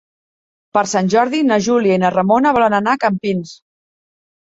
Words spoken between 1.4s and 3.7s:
na Júlia i na Ramona volen anar a Campins.